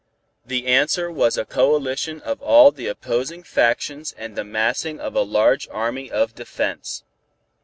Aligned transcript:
The 0.43 0.65
answer 0.65 1.11
was 1.11 1.37
a 1.37 1.45
coalition 1.45 2.21
of 2.21 2.41
all 2.41 2.71
the 2.71 2.87
opposing 2.87 3.43
factions 3.43 4.15
and 4.17 4.35
the 4.35 4.43
massing 4.43 4.99
of 4.99 5.13
a 5.13 5.21
large 5.21 5.67
army 5.69 6.09
of 6.09 6.33
defense. 6.33 7.03